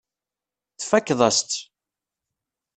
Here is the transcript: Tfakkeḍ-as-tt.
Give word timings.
Tfakkeḍ-as-tt. 0.79 1.53